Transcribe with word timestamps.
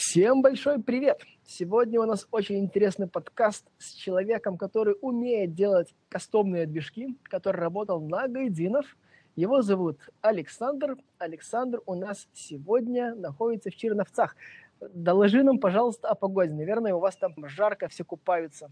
Всем 0.00 0.40
большой 0.40 0.82
привет! 0.82 1.20
Сегодня 1.44 2.00
у 2.00 2.06
нас 2.06 2.26
очень 2.30 2.58
интересный 2.58 3.06
подкаст 3.06 3.66
с 3.76 3.92
человеком, 3.92 4.56
который 4.56 4.96
умеет 5.02 5.54
делать 5.54 5.94
кастомные 6.08 6.64
движки, 6.64 7.18
который 7.24 7.58
работал 7.58 8.00
на 8.00 8.26
Гайдинов. 8.26 8.96
Его 9.36 9.60
зовут 9.60 9.98
Александр. 10.22 10.96
Александр 11.18 11.82
у 11.84 11.94
нас 11.94 12.28
сегодня 12.32 13.14
находится 13.14 13.68
в 13.68 13.76
Черновцах. 13.76 14.36
Доложи 14.80 15.42
нам, 15.42 15.58
пожалуйста, 15.58 16.08
о 16.08 16.14
погоде. 16.14 16.54
Наверное, 16.54 16.94
у 16.94 16.98
вас 16.98 17.14
там 17.16 17.34
жарко, 17.46 17.88
все 17.88 18.02
купаются. 18.02 18.70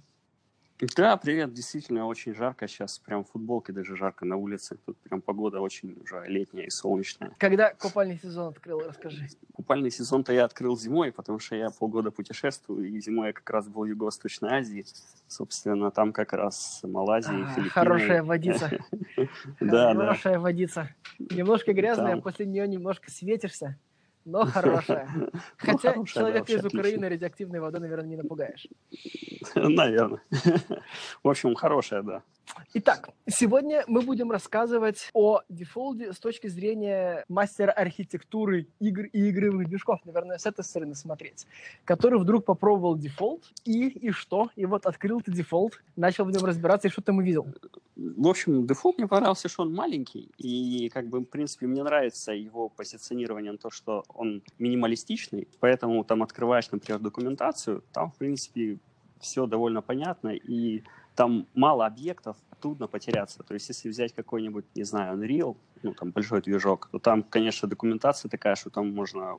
Да, 0.97 1.17
привет, 1.17 1.53
действительно 1.53 2.07
очень 2.07 2.35
жарко 2.35 2.69
сейчас, 2.69 3.01
прям 3.01 3.25
в 3.25 3.31
футболке 3.31 3.73
даже 3.73 3.97
жарко 3.97 4.25
на 4.25 4.37
улице. 4.37 4.79
Тут 4.87 4.97
прям 4.99 5.21
погода 5.21 5.61
очень 5.61 5.97
уже 6.05 6.25
летняя 6.29 6.67
и 6.67 6.71
солнечная. 6.71 7.33
Когда 7.39 7.75
купальный 7.75 8.19
сезон 8.23 8.49
открыл, 8.49 8.81
расскажи. 8.87 9.27
Купальный 9.53 9.91
сезон-то 9.91 10.33
я 10.33 10.45
открыл 10.45 10.79
зимой, 10.79 11.11
потому 11.11 11.41
что 11.41 11.57
я 11.57 11.71
полгода 11.71 12.13
путешествую, 12.13 12.89
и 12.89 13.01
зимой 13.01 13.29
я 13.29 13.33
как 13.33 13.51
раз 13.51 13.67
был 13.67 13.83
в 13.83 13.87
Юго-Восточной 13.87 14.51
Азии. 14.51 14.87
Собственно, 15.27 15.91
там 15.91 16.13
как 16.13 16.33
раз 16.33 16.81
Малайзия, 16.85 17.33
а, 17.33 17.55
Филиппины. 17.55 17.71
Хорошая 17.71 18.23
водица. 18.23 18.71
Да, 19.61 19.95
да. 19.95 20.01
Хорошая 20.01 20.39
водица. 20.39 20.91
Немножко 21.19 21.73
грязная, 21.73 22.19
после 22.19 22.47
нее 22.47 22.69
немножко 22.69 23.11
светишься 23.11 23.77
но 24.29 24.45
хорошая. 24.53 25.09
Ну, 25.15 25.31
Хотя 25.57 25.95
ну, 25.95 26.05
человека 26.05 26.53
из 26.53 26.65
Украины 26.65 27.09
радиоактивной 27.09 27.61
водой, 27.61 27.81
наверное, 27.81 28.09
не 28.09 28.17
напугаешь. 28.17 28.67
Наверное. 29.55 30.21
В 31.23 31.29
общем, 31.29 31.55
хорошая, 31.55 32.03
да. 32.03 32.23
Итак, 32.75 33.11
сегодня 33.29 33.85
мы 33.87 34.03
будем 34.03 34.31
рассказывать 34.31 35.11
о 35.15 35.41
Defold 35.49 36.04
е 36.04 36.13
с 36.13 36.19
точки 36.19 36.49
зрения 36.49 37.25
мастера 37.29 37.73
архитектуры 37.73 38.69
игр 38.79 39.05
и 39.13 39.31
игровых 39.31 39.69
движков, 39.69 40.01
наверное, 40.05 40.39
с 40.39 40.47
этой 40.47 40.65
стороны 40.65 40.95
смотреть, 40.95 41.47
который 41.85 42.19
вдруг 42.19 42.45
попробовал 42.45 42.97
Defold, 42.97 43.51
и, 43.65 43.89
и 43.89 44.11
что? 44.11 44.51
И 44.57 44.67
вот 44.67 44.87
открыл 44.87 45.21
ты 45.21 45.33
Defold, 45.33 45.81
начал 45.97 46.25
в 46.25 46.31
нем 46.31 46.45
разбираться, 46.45 46.89
и 46.89 46.91
что 46.91 47.03
там 47.03 47.19
увидел? 47.19 47.47
В 47.97 48.29
общем, 48.29 48.67
Defold 48.67 48.99
мне 48.99 49.09
понравился, 49.09 49.49
что 49.49 49.63
он 49.63 49.75
маленький, 49.75 50.31
и, 50.39 50.89
как 50.91 51.09
бы, 51.09 51.21
в 51.21 51.25
принципе, 51.25 51.67
мне 51.67 51.83
нравится 51.83 52.33
его 52.33 52.69
позиционирование 52.69 53.53
на 53.53 53.59
то, 53.59 53.71
что 53.71 54.05
он 54.09 54.43
минималистичный, 54.59 55.49
поэтому 55.61 56.05
там 56.05 56.23
открываешь, 56.23 56.71
например, 56.71 57.01
документацию, 57.01 57.83
там, 57.93 58.11
в 58.11 58.17
принципе, 58.17 58.79
все 59.21 59.47
довольно 59.47 59.83
понятно, 59.83 60.29
и 60.29 60.83
там 61.19 61.49
мало 61.55 61.85
объектов, 61.85 62.37
трудно 62.61 62.87
потеряться. 62.87 63.43
То 63.43 63.55
есть 63.55 63.69
если 63.69 63.89
взять 63.89 64.15
какой-нибудь, 64.15 64.65
не 64.77 64.85
знаю, 64.85 65.19
Unreal, 65.19 65.57
ну, 65.83 65.93
там 65.93 66.13
большой 66.13 66.41
движок, 66.43 66.89
то 66.93 67.01
там, 67.01 67.25
конечно, 67.25 67.69
документация 67.69 68.29
такая, 68.29 68.55
что 68.55 68.71
там 68.71 68.95
можно 68.95 69.37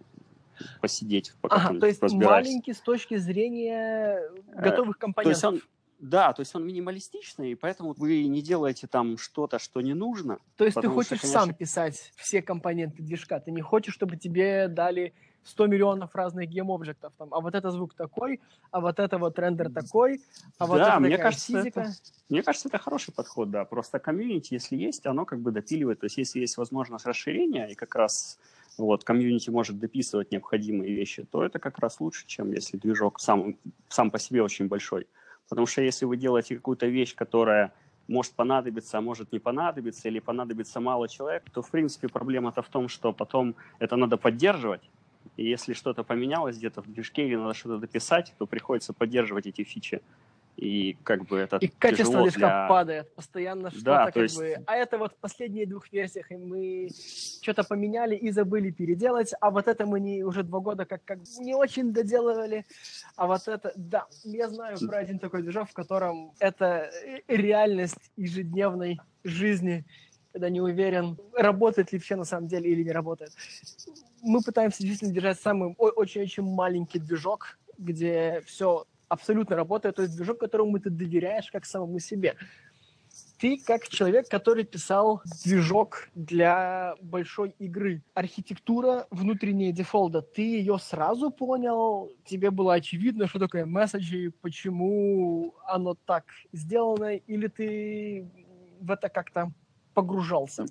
посидеть, 0.81 1.33
пока 1.39 1.55
ага, 1.55 1.79
то 1.79 1.85
есть 1.85 2.01
маленький 2.01 2.73
с 2.73 2.81
точки 2.81 3.15
зрения 3.15 4.29
э, 4.51 4.61
готовых 4.61 4.97
компонентов. 4.97 5.41
То 5.41 5.47
есть 5.55 5.63
он, 5.63 5.69
да, 5.99 6.33
то 6.33 6.41
есть 6.41 6.53
он 6.53 6.67
минималистичный, 6.67 7.53
и 7.53 7.55
поэтому 7.55 7.93
вы 7.93 8.25
не 8.25 8.41
делаете 8.41 8.87
там 8.87 9.17
что-то, 9.17 9.57
что 9.57 9.79
не 9.79 9.93
нужно. 9.93 10.39
То 10.57 10.65
есть 10.65 10.75
ты 10.81 10.89
хочешь 10.89 11.19
что, 11.19 11.27
конечно... 11.27 11.39
сам 11.39 11.53
писать 11.53 12.11
все 12.17 12.41
компоненты 12.41 13.01
движка, 13.01 13.39
ты 13.39 13.51
не 13.51 13.61
хочешь, 13.61 13.93
чтобы 13.93 14.17
тебе 14.17 14.67
дали 14.67 15.13
100 15.43 15.67
миллионов 15.67 16.15
разных 16.15 16.49
гейм-объектов, 16.49 17.13
там, 17.17 17.33
а 17.33 17.39
вот 17.39 17.55
это 17.55 17.71
звук 17.71 17.93
такой, 17.93 18.39
а 18.71 18.79
вот 18.79 18.99
это 18.99 19.17
вот 19.17 19.39
рендер 19.39 19.71
такой, 19.71 20.21
а 20.57 20.65
вот 20.65 20.77
да, 20.77 20.89
это 20.91 20.99
мне 20.99 21.17
кажется, 21.17 21.47
физика. 21.47 21.81
Это, 21.81 21.93
мне 22.29 22.43
кажется, 22.43 22.67
это 22.67 22.77
хороший 22.77 23.13
подход, 23.13 23.49
да, 23.49 23.65
просто 23.65 23.99
комьюнити, 23.99 24.53
если 24.53 24.75
есть, 24.75 25.05
оно 25.05 25.25
как 25.25 25.39
бы 25.39 25.51
допиливает, 25.51 25.99
то 25.99 26.05
есть 26.05 26.17
если 26.17 26.39
есть 26.39 26.57
возможность 26.57 27.05
расширения, 27.05 27.67
и 27.67 27.75
как 27.75 27.95
раз 27.95 28.37
вот, 28.77 29.03
комьюнити 29.03 29.49
может 29.49 29.79
дописывать 29.79 30.31
необходимые 30.31 30.93
вещи, 30.93 31.23
то 31.23 31.43
это 31.43 31.59
как 31.59 31.79
раз 31.79 31.99
лучше, 31.99 32.25
чем 32.27 32.51
если 32.51 32.77
движок 32.77 33.19
сам, 33.19 33.57
сам 33.89 34.11
по 34.11 34.19
себе 34.19 34.41
очень 34.41 34.67
большой. 34.67 35.07
Потому 35.49 35.67
что 35.67 35.81
если 35.81 36.05
вы 36.05 36.17
делаете 36.17 36.55
какую-то 36.55 36.85
вещь, 36.87 37.15
которая 37.15 37.73
может 38.07 38.33
понадобиться, 38.33 38.97
а 38.97 39.01
может 39.01 39.31
не 39.31 39.39
понадобиться, 39.39 40.07
или 40.07 40.19
понадобится 40.19 40.79
мало 40.79 41.07
человек, 41.07 41.43
то, 41.53 41.61
в 41.61 41.69
принципе, 41.69 42.07
проблема-то 42.07 42.61
в 42.61 42.69
том, 42.69 42.87
что 42.87 43.13
потом 43.13 43.55
это 43.79 43.95
надо 43.95 44.17
поддерживать, 44.17 44.81
и 45.39 45.47
если 45.47 45.73
что-то 45.73 46.03
поменялось 46.03 46.57
где-то 46.57 46.81
в 46.81 46.91
движке 46.91 47.25
или 47.25 47.37
надо 47.37 47.53
что-то 47.53 47.77
дописать, 47.77 48.33
то 48.37 48.45
приходится 48.45 48.91
поддерживать 48.91 49.47
эти 49.47 49.63
фичи. 49.63 50.01
И 50.57 50.97
как 51.03 51.25
бы 51.27 51.37
это 51.37 51.55
И 51.55 51.67
качество 51.69 52.23
движка 52.23 52.39
для... 52.39 52.67
падает. 52.67 53.15
Постоянно 53.15 53.69
что-то 53.71 53.85
да, 53.85 54.05
как 54.07 54.17
есть... 54.17 54.37
бы... 54.37 54.57
А 54.67 54.75
это 54.75 54.97
вот 54.97 55.13
в 55.13 55.15
последние 55.15 55.65
двух 55.65 55.89
версиях 55.93 56.29
мы 56.31 56.89
что-то 57.41 57.63
поменяли 57.63 58.17
и 58.17 58.31
забыли 58.31 58.71
переделать, 58.71 59.33
а 59.39 59.49
вот 59.49 59.69
это 59.69 59.85
мы 59.85 60.01
не, 60.01 60.25
уже 60.25 60.43
два 60.43 60.59
года 60.59 60.83
как, 60.83 61.05
как 61.05 61.19
не 61.39 61.55
очень 61.55 61.93
доделывали. 61.93 62.65
А 63.15 63.25
вот 63.25 63.47
это... 63.47 63.71
Да, 63.77 64.07
я 64.25 64.49
знаю 64.49 64.77
про 64.77 64.97
один 64.97 65.19
такой 65.19 65.41
движок, 65.43 65.69
в 65.69 65.73
котором 65.73 66.33
это 66.39 66.91
реальность 67.29 68.11
ежедневной 68.17 68.99
жизни 69.23 69.85
когда 70.31 70.49
не 70.49 70.61
уверен, 70.61 71.17
работает 71.33 71.91
ли 71.91 71.97
вообще 71.97 72.15
на 72.15 72.23
самом 72.23 72.47
деле 72.47 72.69
или 72.69 72.83
не 72.83 72.91
работает 72.91 73.31
мы 74.21 74.41
пытаемся 74.41 74.83
действительно 74.83 75.13
держать 75.13 75.39
самый 75.39 75.73
очень-очень 75.77 76.43
маленький 76.43 76.99
движок, 76.99 77.57
где 77.77 78.41
все 78.45 78.85
абсолютно 79.07 79.55
работает, 79.55 79.95
то 79.95 80.03
есть 80.03 80.15
движок, 80.15 80.39
которому 80.39 80.79
ты 80.79 80.89
доверяешь 80.89 81.51
как 81.51 81.65
самому 81.65 81.99
себе. 81.99 82.35
Ты 83.39 83.57
как 83.65 83.87
человек, 83.87 84.27
который 84.27 84.65
писал 84.65 85.21
движок 85.43 86.09
для 86.13 86.95
большой 87.01 87.55
игры. 87.57 88.03
Архитектура 88.13 89.07
внутренняя 89.11 89.71
дефолда, 89.71 90.21
ты 90.21 90.41
ее 90.41 90.77
сразу 90.77 91.31
понял? 91.31 92.11
Тебе 92.25 92.51
было 92.51 92.73
очевидно, 92.73 93.27
что 93.27 93.39
такое 93.39 93.65
месседжи, 93.65 94.33
почему 94.41 95.55
оно 95.65 95.95
так 96.05 96.25
сделано? 96.51 97.15
Или 97.15 97.47
ты 97.47 98.27
в 98.81 98.91
это 98.91 99.09
как-то 99.09 99.51
погружался? 99.93 100.65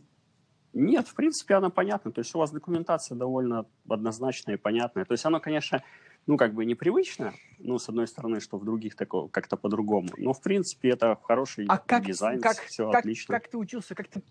Нет, 0.78 1.08
в 1.08 1.14
принципе, 1.14 1.54
она 1.54 1.70
понятна. 1.70 2.12
То 2.12 2.20
есть 2.20 2.34
у 2.34 2.38
вас 2.38 2.50
документация 2.52 3.16
довольно 3.16 3.66
однозначная 3.88 4.54
и 4.54 4.58
понятная. 4.58 5.04
То 5.04 5.12
есть 5.12 5.24
она, 5.24 5.40
конечно, 5.40 5.82
ну, 6.26 6.36
как 6.36 6.54
бы 6.54 6.64
непривычно, 6.64 7.34
ну, 7.58 7.78
с 7.78 7.88
одной 7.88 8.06
стороны, 8.06 8.40
что 8.40 8.58
в 8.58 8.64
других 8.64 8.94
такого 8.94 9.28
как-то 9.28 9.56
по-другому. 9.56 10.10
Но, 10.16 10.32
в 10.32 10.40
принципе, 10.40 10.90
это 10.90 11.18
хороший 11.22 11.64
а 11.68 11.78
как, 11.78 12.06
дизайн, 12.06 12.40
как, 12.40 12.58
все 12.58 12.90
как, 12.90 13.00
отлично. 13.00 13.34
Как 13.34 13.48
ты 13.48 13.56
учился, 13.56 13.94
как 13.94 14.08
ты, 14.08 14.22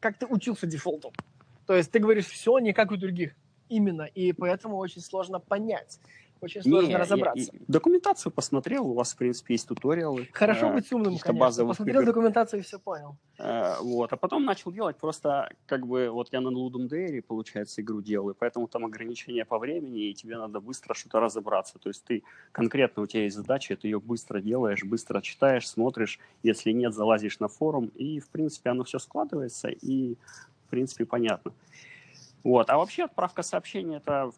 как 0.00 0.18
ты 0.18 0.26
учился 0.26 0.66
дефолту? 0.66 1.12
То 1.66 1.74
есть 1.74 1.90
ты 1.90 1.98
говоришь, 1.98 2.26
все 2.26 2.58
не 2.58 2.72
как 2.72 2.90
у 2.90 2.96
других. 2.96 3.34
Именно. 3.68 4.02
И 4.02 4.32
поэтому 4.32 4.76
очень 4.76 5.00
сложно 5.02 5.40
понять. 5.40 6.00
Очень 6.40 6.62
сложно 6.62 6.88
не, 6.88 6.96
разобраться. 6.96 7.50
Я, 7.52 7.58
я, 7.58 7.64
документацию 7.68 8.32
посмотрел, 8.32 8.86
у 8.86 8.94
вас, 8.94 9.12
в 9.12 9.16
принципе, 9.16 9.54
есть 9.54 9.68
туториалы. 9.68 10.28
Хорошо 10.32 10.68
э, 10.68 10.74
быть 10.74 10.90
умным, 10.92 11.18
конечно. 11.18 11.66
Посмотрел 11.66 12.00
игр. 12.00 12.06
документацию 12.06 12.60
и 12.60 12.62
все 12.62 12.78
понял. 12.78 13.16
Э, 13.38 13.74
вот, 13.80 14.12
а 14.12 14.16
потом 14.16 14.44
начал 14.44 14.72
делать 14.72 14.96
просто, 14.96 15.50
как 15.66 15.86
бы, 15.86 16.08
вот 16.08 16.32
я 16.32 16.40
на 16.40 16.48
Ludum 16.48 16.88
Dare, 16.88 17.20
получается, 17.20 17.82
игру 17.82 18.00
делаю, 18.00 18.34
поэтому 18.38 18.68
там 18.68 18.86
ограничения 18.86 19.44
по 19.44 19.58
времени, 19.58 20.08
и 20.08 20.14
тебе 20.14 20.38
надо 20.38 20.60
быстро 20.60 20.94
что-то 20.94 21.20
разобраться. 21.20 21.78
То 21.78 21.90
есть 21.90 22.04
ты 22.04 22.22
конкретно, 22.52 23.02
у 23.02 23.06
тебя 23.06 23.24
есть 23.24 23.36
задача, 23.36 23.76
ты 23.76 23.88
ее 23.88 24.00
быстро 24.00 24.40
делаешь, 24.40 24.82
быстро 24.82 25.20
читаешь, 25.20 25.68
смотришь, 25.68 26.18
если 26.42 26.72
нет, 26.72 26.94
залазишь 26.94 27.38
на 27.40 27.48
форум, 27.48 27.90
и, 27.96 28.18
в 28.18 28.28
принципе, 28.28 28.70
оно 28.70 28.84
все 28.84 28.98
складывается, 28.98 29.68
и, 29.68 30.14
в 30.66 30.70
принципе, 30.70 31.04
понятно. 31.04 31.52
Вот. 32.42 32.70
А 32.70 32.78
вообще 32.78 33.04
отправка 33.04 33.42
сообщений 33.42 33.96
это 33.96 34.32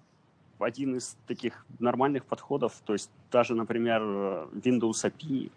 один 0.64 0.96
из 0.96 1.16
таких 1.26 1.66
нормальных 1.78 2.24
подходов. 2.24 2.80
То 2.84 2.92
есть 2.92 3.10
даже, 3.30 3.54
например, 3.54 4.02
Windows 4.02 5.04
API 5.04 5.50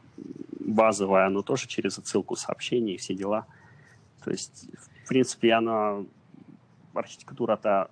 базовая, 0.60 1.28
оно 1.28 1.42
тоже 1.42 1.68
через 1.68 1.98
отсылку 1.98 2.36
сообщений 2.36 2.96
и 2.96 2.98
все 2.98 3.14
дела. 3.14 3.46
То 4.24 4.32
есть, 4.32 4.68
в 5.04 5.08
принципе, 5.08 5.54
она 5.54 6.04
архитектура-то 6.94 7.90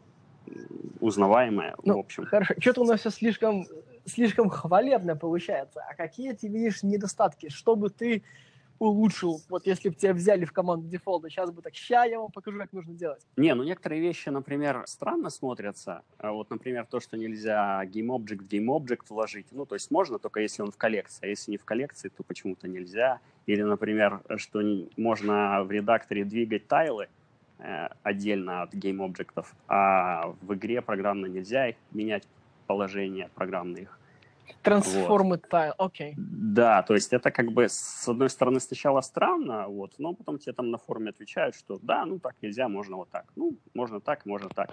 узнаваемая, 1.00 1.76
ну, 1.84 1.98
в 1.98 2.00
общем. 2.00 2.26
Хорошо. 2.26 2.54
Что-то 2.60 2.82
у 2.82 2.86
нас 2.86 3.00
все 3.00 3.10
слишком, 3.10 3.66
слишком 4.06 4.50
хвалебно 4.50 5.16
получается. 5.16 5.82
А 5.90 5.96
какие 5.96 6.34
ты 6.34 6.48
видишь 6.48 6.84
недостатки? 6.84 7.50
Чтобы 7.50 7.90
ты 7.90 8.24
улучшил, 8.84 9.42
вот 9.50 9.66
если 9.66 9.90
бы 9.90 9.96
тебя 9.96 10.14
взяли 10.14 10.46
в 10.46 10.52
команду 10.52 10.88
дефолта, 10.88 11.30
сейчас 11.30 11.52
бы 11.52 11.62
так, 11.62 11.74
ща 11.74 12.04
я 12.06 12.20
вам 12.20 12.32
покажу, 12.32 12.60
как 12.60 12.74
нужно 12.74 12.94
делать. 12.94 13.26
Не, 13.38 13.56
ну 13.56 13.64
некоторые 13.64 14.02
вещи, 14.02 14.30
например, 14.30 14.84
странно 14.88 15.30
смотрятся. 15.30 16.02
А 16.18 16.32
вот, 16.32 16.50
например, 16.50 16.86
то, 16.86 17.00
что 17.00 17.18
нельзя 17.18 17.84
GameObject 17.86 18.44
в 18.44 18.48
GameObject 18.48 19.06
вложить. 19.10 19.48
Ну, 19.52 19.66
то 19.66 19.76
есть 19.76 19.90
можно, 19.92 20.20
только 20.20 20.42
если 20.42 20.62
он 20.62 20.72
в 20.72 20.78
коллекции. 20.78 21.26
А 21.26 21.28
если 21.28 21.52
не 21.52 21.58
в 21.58 21.66
коллекции, 21.66 22.10
то 22.10 22.24
почему-то 22.24 22.68
нельзя. 22.68 23.20
Или, 23.46 23.62
например, 23.62 24.22
что 24.38 24.62
можно 24.98 25.64
в 25.64 25.72
редакторе 25.72 26.26
двигать 26.26 26.68
тайлы 26.68 27.08
э, 27.60 27.88
отдельно 28.04 28.64
от 28.64 28.74
GameObject, 28.74 29.46
а 29.68 30.34
в 30.42 30.54
игре 30.54 30.82
программно 30.82 31.28
нельзя 31.28 31.74
менять 31.92 32.28
положение 32.68 33.30
программных 33.36 34.00
Трансформы 34.62 35.36
вот. 35.36 35.50
тайл, 35.50 35.74
окей. 35.78 36.14
Да, 36.18 36.84
то 36.84 36.94
есть 36.94 37.14
это 37.14 37.32
как 37.32 37.52
бы 37.52 37.68
с 37.68 38.08
одной 38.08 38.30
стороны 38.30 38.60
сначала 38.60 39.02
странно, 39.02 39.68
вот, 39.68 39.94
но 39.98 40.14
потом 40.14 40.38
тебе 40.40 40.54
там 40.54 40.72
на 40.72 40.78
форуме 40.78 41.10
отвечают, 41.10 41.56
что 41.56 41.80
да, 41.82 42.06
ну 42.06 42.20
так 42.20 42.36
нельзя, 42.42 42.68
можно 42.68 42.98
вот 42.98 43.10
так. 43.10 43.26
Ну, 43.36 43.58
можно 43.74 44.00
так, 44.00 44.26
можно 44.26 44.50
так. 44.50 44.70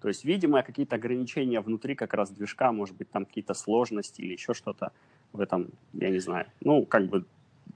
То 0.00 0.08
есть, 0.08 0.24
видимо, 0.24 0.62
какие-то 0.62 0.96
ограничения 0.96 1.60
внутри 1.60 1.94
как 1.94 2.12
раз 2.12 2.30
движка, 2.30 2.72
может 2.72 2.96
быть, 2.96 3.10
там 3.10 3.24
какие-то 3.24 3.54
сложности 3.54 4.20
или 4.20 4.32
еще 4.32 4.52
что-то 4.52 4.90
в 5.32 5.40
этом, 5.40 5.70
я 5.92 6.10
не 6.10 6.18
знаю. 6.18 6.46
Ну, 6.60 6.84
как 6.84 7.06
бы 7.06 7.24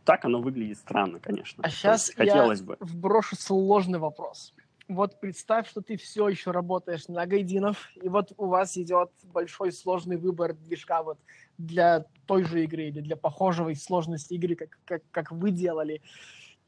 так 0.05 0.25
оно 0.25 0.41
выглядит 0.41 0.79
странно, 0.79 1.20
конечно. 1.20 1.62
А 1.64 1.70
сейчас 1.70 2.11
хотелось 2.11 2.61
я 2.61 2.67
бы. 2.67 2.76
вброшу 2.81 3.37
сложный 3.37 3.99
вопрос. 3.99 4.55
Вот 4.88 5.19
представь, 5.19 5.69
что 5.69 5.81
ты 5.81 5.97
все 5.97 6.29
еще 6.29 6.53
работаешь 6.53 7.09
на 7.09 7.27
гайдинов, 7.27 7.91
и 7.97 8.09
вот 8.09 8.33
у 8.37 8.47
вас 8.47 8.77
идет 8.77 9.11
большой 9.25 9.73
сложный 9.73 10.17
выбор 10.17 10.55
движка 10.55 11.03
вот 11.03 11.19
для 11.59 12.06
той 12.27 12.44
же 12.44 12.62
игры 12.62 12.85
или 12.85 13.00
для 13.00 13.17
похожего 13.17 13.75
сложности 13.75 14.35
игры, 14.35 14.55
как, 14.55 14.79
как, 14.85 15.03
как 15.11 15.33
вы 15.33 15.50
делали, 15.50 16.03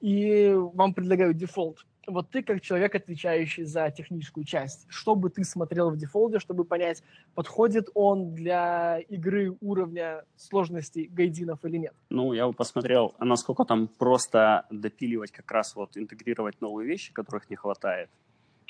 и 0.00 0.52
вам 0.52 0.94
предлагают 0.94 1.36
дефолт 1.36 1.86
вот 2.08 2.30
ты 2.30 2.42
как 2.42 2.60
человек, 2.60 2.94
отвечающий 2.94 3.64
за 3.64 3.90
техническую 3.90 4.44
часть, 4.44 4.86
что 4.88 5.14
бы 5.14 5.30
ты 5.30 5.44
смотрел 5.44 5.90
в 5.90 5.96
дефолте, 5.96 6.38
чтобы 6.38 6.64
понять, 6.64 7.02
подходит 7.34 7.88
он 7.94 8.34
для 8.34 8.98
игры 9.08 9.56
уровня 9.60 10.24
сложности 10.36 11.08
гайдинов 11.10 11.64
или 11.64 11.76
нет? 11.76 11.94
Ну, 12.10 12.32
я 12.32 12.46
бы 12.46 12.52
посмотрел, 12.52 13.14
насколько 13.20 13.64
там 13.64 13.88
просто 13.88 14.66
допиливать, 14.70 15.30
как 15.30 15.50
раз 15.50 15.76
вот 15.76 15.96
интегрировать 15.96 16.60
новые 16.60 16.88
вещи, 16.88 17.12
которых 17.12 17.50
не 17.50 17.56
хватает. 17.56 18.08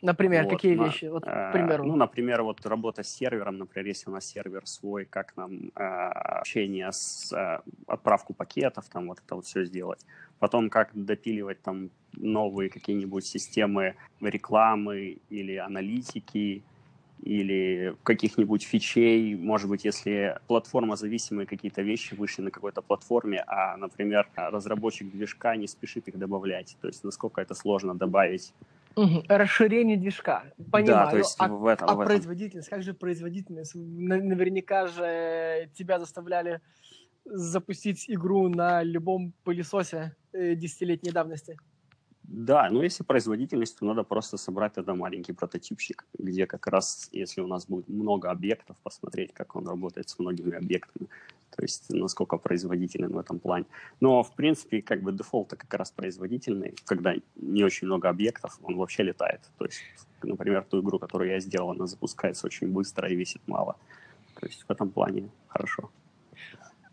Например, 0.01 0.45
вот, 0.45 0.53
какие 0.53 0.77
на, 0.77 0.85
вещи? 0.85 1.07
Вот, 1.07 1.25
к 1.25 1.29
э, 1.29 1.53
примеру. 1.53 1.85
Ну, 1.85 1.97
например, 1.97 2.43
вот 2.43 2.65
работа 2.67 3.03
с 3.03 3.09
сервером, 3.09 3.59
например, 3.59 3.87
если 3.87 4.09
у 4.09 4.13
нас 4.13 4.27
сервер 4.27 4.65
свой, 4.67 5.05
как 5.05 5.37
нам 5.37 5.73
э, 5.75 5.83
общение 5.83 6.93
с 6.93 7.33
э, 7.33 7.61
отправку 7.87 8.33
пакетов, 8.33 8.89
там 8.89 9.09
вот 9.09 9.19
это 9.25 9.35
вот 9.35 9.47
все 9.47 9.65
сделать. 9.65 10.05
Потом, 10.39 10.71
как 10.71 10.91
допиливать 10.93 11.63
там 11.63 11.91
новые 12.13 12.71
какие-нибудь 12.71 13.27
системы 13.27 13.95
рекламы 14.21 15.19
или 15.31 15.57
аналитики, 15.57 16.63
или 17.23 17.97
каких-нибудь 18.05 18.63
фичей, 18.63 19.35
может 19.35 19.69
быть, 19.69 19.85
если 19.85 20.39
платформа 20.47 20.97
зависимые 20.97 21.47
какие-то 21.47 21.83
вещи 21.83 22.15
вышли 22.15 22.43
на 22.43 22.51
какой-то 22.51 22.81
платформе, 22.81 23.43
а, 23.47 23.77
например, 23.77 24.29
разработчик 24.37 25.11
движка 25.11 25.57
не 25.57 25.67
спешит 25.67 26.07
их 26.09 26.19
добавлять. 26.19 26.77
То 26.81 26.87
есть 26.87 27.03
насколько 27.05 27.41
это 27.41 27.55
сложно 27.55 27.95
добавить 27.95 28.53
Угу. 28.97 29.25
Расширение 29.29 29.97
движка. 29.97 30.43
Понимаю. 30.73 31.05
Да, 31.05 31.11
то 31.11 31.19
есть 31.19 31.37
а, 31.39 31.47
в 31.47 31.67
этом, 31.67 31.89
а 31.89 31.95
в 31.95 32.01
этом. 32.01 32.13
производительность? 32.13 32.69
Как 32.69 32.83
же 32.83 32.95
производительность? 32.95 33.73
Наверняка 33.77 34.89
же 34.89 35.71
тебя 35.75 36.01
заставляли 36.01 36.61
запустить 37.31 38.05
игру 38.09 38.49
на 38.49 38.83
любом 38.83 39.33
пылесосе 39.45 40.17
э, 40.33 40.55
десятилетней 40.55 41.13
давности. 41.13 41.57
Да, 42.29 42.69
ну 42.71 42.83
если 42.83 43.05
производительность, 43.05 43.79
то 43.79 43.87
надо 43.87 44.03
просто 44.03 44.37
собрать 44.37 44.75
тогда 44.75 44.95
маленький 44.95 45.33
прототипчик, 45.33 46.05
где 46.19 46.47
как 46.47 46.67
раз, 46.67 47.09
если 47.11 47.41
у 47.41 47.47
нас 47.47 47.67
будет 47.67 47.89
много 47.89 48.31
объектов, 48.31 48.77
посмотреть, 48.83 49.33
как 49.33 49.57
он 49.57 49.67
работает 49.67 50.11
с 50.11 50.19
многими 50.19 50.55
объектами, 50.55 51.09
то 51.57 51.63
есть 51.63 51.89
насколько 51.89 52.37
производителен 52.37 53.13
в 53.13 53.19
этом 53.19 53.39
плане. 53.39 53.65
Но, 54.01 54.23
в 54.23 54.35
принципе, 54.35 54.83
как 54.83 55.03
бы 55.03 55.13
дефолт 55.13 55.51
как 55.51 55.73
раз 55.73 55.91
производительный, 55.91 56.75
когда 56.85 57.15
не 57.37 57.65
очень 57.65 57.87
много 57.87 58.11
объектов, 58.11 58.59
он 58.63 58.77
вообще 58.77 59.05
летает. 59.05 59.41
То 59.57 59.65
есть, 59.65 59.81
например, 60.23 60.65
ту 60.65 60.83
игру, 60.83 60.99
которую 60.99 61.31
я 61.31 61.41
сделал, 61.41 61.71
она 61.71 61.87
запускается 61.87 62.47
очень 62.47 62.69
быстро 62.69 63.09
и 63.09 63.17
весит 63.17 63.41
мало. 63.47 63.77
То 64.35 64.47
есть 64.47 64.65
в 64.69 64.71
этом 64.71 64.91
плане 64.91 65.31
хорошо. 65.49 65.91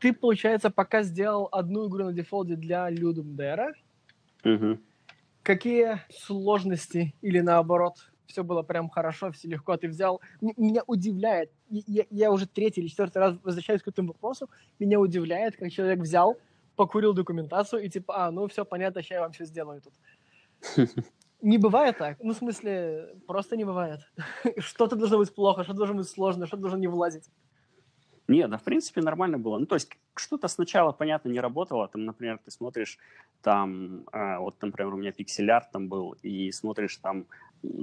Ты, 0.05 0.13
получается, 0.13 0.69
пока 0.69 1.01
сделал 1.01 1.49
одну 1.51 1.87
игру 1.87 2.03
на 2.03 2.13
дефолте 2.13 2.55
для 2.55 2.91
Dare, 2.91 3.73
угу 4.43 4.77
какие 5.41 6.01
сложности 6.09 7.13
или 7.21 7.39
наоборот 7.39 8.11
все 8.25 8.43
было 8.43 8.63
прям 8.63 8.89
хорошо, 8.89 9.31
все 9.31 9.47
легко 9.47 9.77
ты 9.77 9.87
взял. 9.87 10.19
Меня 10.41 10.83
удивляет, 10.87 11.51
я, 11.69 12.05
я 12.09 12.31
уже 12.31 12.47
третий 12.47 12.81
или 12.81 12.87
четвертый 12.87 13.19
раз 13.19 13.35
возвращаюсь 13.43 13.83
к 13.83 13.87
этому 13.87 14.09
вопросу, 14.09 14.49
меня 14.79 14.99
удивляет, 14.99 15.55
как 15.55 15.71
человек 15.71 15.99
взял, 15.99 16.37
покурил 16.75 17.13
документацию 17.13 17.83
и 17.83 17.89
типа, 17.89 18.25
а, 18.25 18.31
ну 18.31 18.47
все 18.47 18.65
понятно, 18.65 19.01
сейчас 19.01 19.15
я 19.15 19.21
вам 19.21 19.31
все 19.31 19.45
сделаю 19.45 19.81
тут. 19.81 19.93
Не 21.41 21.59
бывает 21.59 21.97
так. 21.99 22.17
Ну, 22.21 22.33
в 22.33 22.37
смысле, 22.37 23.15
просто 23.27 23.55
не 23.55 23.65
бывает. 23.65 23.99
Что-то 24.57 24.95
должно 24.95 25.19
быть 25.19 25.35
плохо, 25.35 25.63
что-то 25.63 25.77
должно 25.77 25.95
быть 25.97 26.09
сложно, 26.09 26.47
что-то 26.47 26.61
должно 26.61 26.79
не 26.79 26.87
влазить. 26.87 27.29
Нет, 28.27 28.49
да, 28.49 28.57
в 28.57 28.63
принципе, 28.63 29.01
нормально 29.01 29.37
было. 29.37 29.59
Ну, 29.59 29.65
то 29.65 29.75
есть 29.75 29.89
что-то 30.15 30.47
сначала, 30.47 30.91
понятно, 30.91 31.29
не 31.29 31.39
работало. 31.39 31.87
Там, 31.87 32.05
например, 32.05 32.39
ты 32.43 32.49
смотришь, 32.49 32.97
там, 33.41 34.03
э, 34.11 34.37
вот, 34.39 34.55
например, 34.61 34.93
у 34.93 34.97
меня 34.97 35.11
пиксель-арт 35.11 35.71
там 35.71 35.87
был, 35.87 36.15
и 36.23 36.51
смотришь, 36.51 36.97
там, 36.97 37.25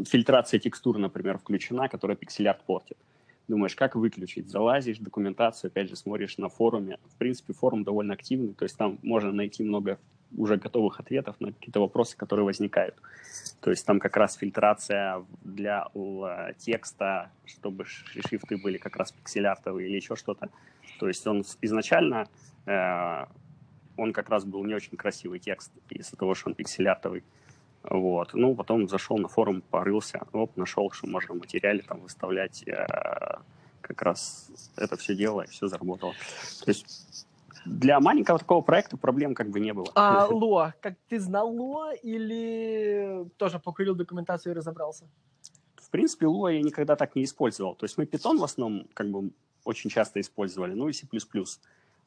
фильтрация 0.05 0.59
текстур, 0.59 0.99
например, 0.99 1.39
включена, 1.39 1.89
которая 1.89 2.17
пиксель-арт 2.17 2.65
портит. 2.65 2.99
Думаешь, 3.49 3.77
как 3.77 3.95
выключить? 3.95 4.49
Залазишь, 4.49 4.99
документацию, 4.99 5.69
опять 5.69 5.89
же, 5.89 5.97
смотришь 5.97 6.39
на 6.39 6.49
форуме. 6.49 6.99
В 7.15 7.17
принципе, 7.19 7.53
форум 7.53 7.85
довольно 7.85 8.15
активный, 8.15 8.55
то 8.55 8.65
есть 8.65 8.77
там 8.77 8.99
можно 9.03 9.33
найти 9.33 9.63
много 9.63 9.99
уже 10.37 10.57
готовых 10.57 11.01
ответов 11.01 11.41
на 11.41 11.53
какие-то 11.53 11.81
вопросы, 11.81 12.17
которые 12.17 12.45
возникают. 12.45 12.95
То 13.61 13.71
есть 13.71 13.87
там 13.87 14.01
как 14.01 14.17
раз 14.17 14.35
фильтрация 14.35 15.25
для 15.43 15.89
текста, 16.59 17.31
чтобы 17.45 17.85
шрифты 17.85 18.57
были 18.57 18.79
как 18.79 18.97
раз 18.97 19.13
пиксель-артовые 19.13 19.89
или 19.89 19.97
еще 19.97 20.17
что-то. 20.17 20.49
То 20.99 21.09
есть 21.09 21.27
он 21.27 21.45
изначально, 21.61 22.29
э, 22.67 23.27
он 23.97 24.13
как 24.13 24.29
раз 24.29 24.45
был 24.45 24.65
не 24.65 24.75
очень 24.75 24.97
красивый 24.97 25.39
текст 25.39 25.73
из-за 25.91 26.17
того, 26.17 26.35
что 26.35 26.51
он 26.51 26.55
пиксель-артовый. 26.55 27.25
Вот. 27.83 28.35
Ну, 28.35 28.55
потом 28.55 28.89
зашел 28.89 29.19
на 29.19 29.29
форум, 29.29 29.63
порылся, 29.63 30.27
оп, 30.33 30.57
нашел, 30.57 30.91
что 30.93 31.09
можно 31.09 31.35
в 31.35 31.39
материале 31.39 31.83
там 31.83 32.01
выставлять 32.01 32.63
э, 32.67 32.87
как 33.81 34.03
раз 34.03 34.51
это 34.77 34.97
все 34.97 35.15
дело, 35.15 35.43
и 35.43 35.49
все 35.49 35.67
заработало. 35.67 36.15
То 36.65 36.71
есть 36.71 37.27
для 37.65 38.01
маленького 38.01 38.39
такого 38.39 38.61
проекта 38.61 38.97
проблем 38.97 39.35
как 39.35 39.51
бы 39.51 39.61
не 39.61 39.73
было. 39.73 39.87
А 39.95 40.27
Луа, 40.31 40.75
как 40.81 40.95
ты 41.09 41.21
знал 41.21 41.51
Луа 41.51 41.95
или 41.95 43.29
тоже 43.37 43.59
покурил 43.59 43.95
документацию 43.95 44.53
и 44.53 44.57
разобрался? 44.57 45.07
В 45.77 45.91
принципе, 45.91 46.27
Луа 46.27 46.53
я 46.53 46.63
никогда 46.63 46.97
так 46.97 47.15
не 47.17 47.25
использовал. 47.25 47.75
То 47.75 47.85
есть 47.85 47.99
мы 47.99 48.05
Python 48.05 48.39
в 48.39 48.45
основном 48.45 48.87
как 48.95 49.11
бы 49.11 49.31
очень 49.65 49.91
часто 49.91 50.21
использовали, 50.21 50.73
ну 50.75 50.89
и 50.89 50.93
C++. 50.93 51.07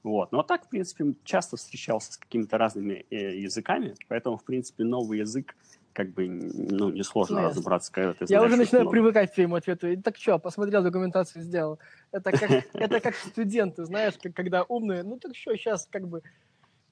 Вот. 0.03 0.31
Но 0.31 0.43
так, 0.43 0.65
в 0.65 0.69
принципе, 0.69 1.15
часто 1.23 1.57
встречался 1.57 2.13
с 2.13 2.17
какими-то 2.17 2.57
разными 2.57 3.05
э, 3.09 3.37
языками, 3.37 3.95
поэтому, 4.07 4.37
в 4.37 4.43
принципе, 4.43 4.83
новый 4.83 5.19
язык 5.19 5.55
как 5.95 6.09
бы, 6.09 6.27
ну, 6.27 6.89
несложно 6.89 7.42
ну, 7.42 7.47
разобраться, 7.47 7.92
когда 7.92 8.13
ты 8.13 8.27
знаешь, 8.27 8.42
Я 8.42 8.45
уже 8.45 8.57
начинаю 8.57 8.83
много. 8.83 8.92
привыкать 8.92 9.31
к 9.31 9.36
твоему 9.36 9.56
ответу. 9.56 9.88
И 9.88 9.95
так 9.95 10.18
что, 10.18 10.38
посмотрел 10.38 10.83
документацию, 10.83 11.42
сделал. 11.42 11.80
Это 12.12 12.31
как, 12.31 12.51
это 12.74 13.00
как 13.00 13.15
студенты, 13.15 13.86
знаешь, 13.86 14.15
как, 14.22 14.34
когда 14.34 14.63
умные, 14.63 15.03
ну 15.03 15.17
так 15.17 15.36
что, 15.36 15.55
сейчас 15.55 15.88
как 15.89 16.08
бы 16.08 16.22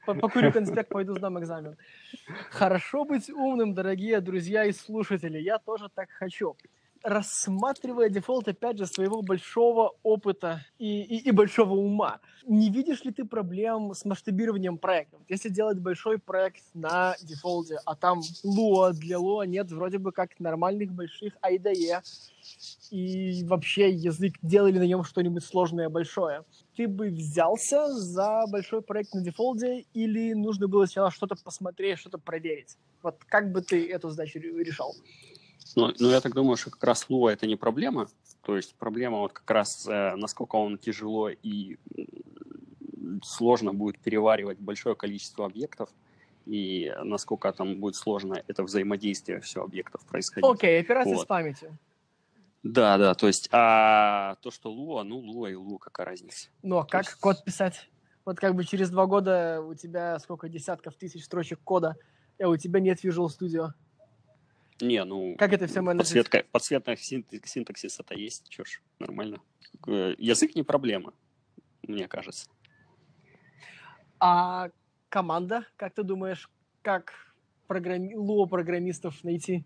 покурю 0.06 0.54
конспект, 0.54 0.89
пойду 0.89 1.16
сдам 1.18 1.38
экзамен. 1.38 1.75
Хорошо 2.50 3.04
быть 3.04 3.30
умным, 3.30 3.74
дорогие 3.74 4.22
друзья 4.22 4.63
и 4.63 4.72
слушатели. 4.72 5.38
Я 5.38 5.60
тоже 5.60 5.89
так 5.94 6.10
хочу 6.10 6.56
рассматривая 7.03 8.10
дефолт, 8.10 8.48
опять 8.48 8.77
же, 8.77 8.88
своего 8.88 9.22
большого 9.22 9.95
опыта 10.03 10.65
и, 10.79 11.01
и, 11.01 11.27
и 11.27 11.31
большого 11.31 11.75
ума, 11.75 12.19
не 12.45 12.69
видишь 12.69 13.03
ли 13.03 13.12
ты 13.12 13.25
проблем 13.25 13.93
с 13.93 14.05
масштабированием 14.05 14.77
проекта? 14.77 15.17
Если 15.27 15.50
делать 15.50 15.79
большой 15.79 16.17
проект 16.17 16.63
на 16.74 17.15
дефолте, 17.22 17.79
а 17.86 17.95
там 17.95 18.22
Lua, 18.45 18.93
для 18.93 19.17
Lua 19.17 19.45
нет 19.45 19.69
вроде 19.72 19.98
бы 19.98 20.12
как 20.12 20.39
нормальных 20.39 20.91
больших 20.91 21.33
IDE, 21.41 22.01
и 22.91 23.43
вообще 23.45 23.89
язык, 23.89 24.36
делали 24.41 24.77
на 24.77 24.88
нем 24.88 25.03
что-нибудь 25.03 25.43
сложное, 25.43 25.89
большое, 25.89 26.43
ты 26.75 26.88
бы 26.88 27.10
взялся 27.10 27.91
за 27.93 28.45
большой 28.48 28.81
проект 28.81 29.13
на 29.13 29.22
дефолте 29.22 29.86
или 29.93 30.33
нужно 30.33 30.67
было 30.67 30.86
сначала 30.86 31.12
что-то 31.12 31.36
посмотреть, 31.36 32.00
что-то 32.00 32.17
проверить? 32.17 32.77
Вот 33.01 33.24
как 33.25 33.51
бы 33.51 33.62
ты 33.62 33.89
эту 33.89 34.10
задачу 34.10 34.39
решал? 34.39 34.95
Ну, 35.75 35.92
ну, 36.00 36.10
я 36.10 36.22
так 36.22 36.34
думаю, 36.34 36.58
что 36.58 36.72
как 36.72 36.84
раз 36.84 37.06
Lua 37.10 37.32
это 37.32 37.48
не 37.48 37.56
проблема. 37.56 38.08
То 38.44 38.56
есть 38.56 38.75
проблема 38.75 39.20
вот 39.20 39.34
как 39.34 39.50
раз, 39.50 39.88
э, 39.88 40.15
насколько 40.15 40.56
он 40.56 40.77
тяжело 40.77 41.30
и 41.30 41.77
сложно 43.24 43.74
будет 43.74 44.00
переваривать 44.00 44.60
большое 44.60 44.96
количество 44.96 45.46
объектов, 45.46 45.89
и 46.46 46.94
насколько 47.03 47.51
там 47.53 47.80
будет 47.80 47.96
сложно 47.96 48.44
это 48.48 48.63
взаимодействие 48.63 49.39
все 49.39 49.63
объектов 49.63 50.06
происходить. 50.06 50.50
Окей, 50.50 50.77
okay, 50.77 50.82
операция 50.82 51.15
вот. 51.15 51.24
с 51.24 51.25
памятью. 51.25 51.77
Да, 52.63 52.98
да, 52.98 53.13
то 53.13 53.27
есть, 53.27 53.50
а 53.51 54.36
то, 54.42 54.50
что 54.51 54.72
Lua, 54.72 55.03
ну, 55.03 55.22
Lua 55.22 55.51
и 55.51 55.56
Lua, 55.56 55.80
какая 55.80 56.06
разница? 56.06 56.50
Ну, 56.62 56.77
а 56.77 56.86
как 56.86 57.06
есть... 57.06 57.20
код 57.20 57.44
писать? 57.44 57.89
Вот 58.25 58.38
как 58.38 58.56
бы 58.56 58.63
через 58.63 58.89
два 58.89 59.06
года 59.06 59.62
у 59.62 59.74
тебя 59.74 60.18
сколько 60.20 60.48
десятков 60.48 60.96
тысяч 60.96 61.25
строчек 61.25 61.60
кода, 61.62 61.98
а 62.42 62.48
у 62.48 62.56
тебя 62.56 62.80
нет 62.80 63.03
Visual 63.03 63.27
Studio. 63.27 63.72
Не, 64.82 65.03
ну... 65.03 65.36
Как 65.38 65.53
это 65.53 65.68
все 65.68 65.82
менеджить? 65.82 66.13
Подсветка, 66.13 66.46
подсветка 66.51 66.96
синтаксис 66.98 68.00
это 68.00 68.15
есть, 68.15 68.51
что 68.51 68.65
ж, 68.65 68.82
нормально. 69.00 69.42
Э, 69.88 70.15
язык 70.18 70.56
не 70.56 70.63
проблема, 70.63 71.13
мне 71.88 72.08
кажется. 72.08 72.50
А 74.20 74.70
команда, 75.10 75.65
как 75.75 75.94
ты 75.94 76.03
думаешь, 76.03 76.50
как 76.82 77.13
программи... 77.68 78.15
ло 78.15 78.46
программистов 78.46 79.24
найти? 79.24 79.65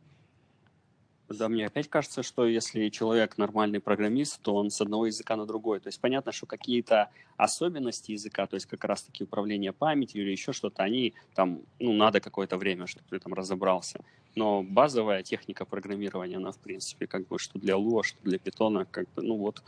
Да, 1.29 1.49
мне 1.49 1.65
опять 1.65 1.89
кажется, 1.89 2.23
что 2.23 2.47
если 2.47 2.87
человек 2.87 3.37
нормальный 3.37 3.81
программист, 3.81 4.41
то 4.41 4.55
он 4.55 4.69
с 4.69 4.79
одного 4.79 5.07
языка 5.07 5.35
на 5.35 5.45
другой. 5.45 5.81
То 5.81 5.89
есть 5.89 5.99
понятно, 5.99 6.31
что 6.31 6.45
какие-то 6.45 7.09
особенности 7.35 8.13
языка, 8.13 8.47
то 8.47 8.55
есть 8.55 8.65
как 8.65 8.85
раз-таки 8.85 9.25
управление 9.25 9.73
памятью 9.73 10.21
или 10.21 10.31
еще 10.31 10.53
что-то, 10.53 10.83
они 10.83 11.15
там, 11.35 11.61
ну, 11.79 11.91
надо 11.91 12.21
какое-то 12.21 12.57
время, 12.57 12.87
чтобы 12.87 13.07
ты 13.09 13.19
там 13.19 13.33
разобрался. 13.33 13.99
Но 14.37 14.61
базовая 14.61 15.23
техника 15.23 15.65
программирования, 15.65 16.37
она, 16.37 16.51
в 16.51 16.59
принципе, 16.59 17.07
как 17.07 17.27
бы, 17.27 17.39
что 17.39 17.57
для 17.57 17.73
Lua, 17.73 18.03
что 18.03 18.19
для 18.21 18.37
Python, 18.37 18.85
как 18.91 19.11
бы, 19.15 19.23
ну 19.23 19.35
вот, 19.35 19.63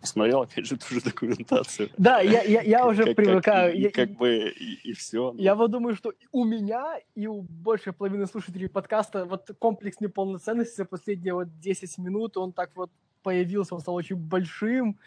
посмотрел, 0.00 0.42
опять 0.42 0.66
же, 0.66 0.76
ту 0.88 0.94
же 0.96 1.00
документацию. 1.00 1.90
Да, 1.96 2.18
я, 2.18 2.42
я, 2.42 2.62
я 2.62 2.86
уже 2.88 3.04
как, 3.04 3.14
привыкаю. 3.14 3.70
Как, 3.70 3.80
я, 3.80 3.90
как 3.90 4.10
бы, 4.16 4.48
и, 4.50 4.90
и 4.90 4.92
все. 4.94 5.30
Ну. 5.30 5.38
Я 5.38 5.54
вот 5.54 5.70
думаю, 5.70 5.94
что 5.94 6.12
у 6.32 6.44
меня 6.44 6.98
и 7.14 7.28
у 7.28 7.42
большей 7.42 7.92
половины 7.92 8.26
слушателей 8.26 8.68
подкаста 8.68 9.26
вот 9.26 9.48
комплекс 9.60 10.00
неполноценности 10.00 10.74
за 10.74 10.86
последние 10.86 11.34
вот 11.34 11.60
10 11.60 11.98
минут, 11.98 12.36
он 12.36 12.52
так 12.52 12.72
вот 12.74 12.90
появился, 13.22 13.76
он 13.76 13.80
стал 13.80 13.94
очень 13.94 14.16
большим, 14.16 14.98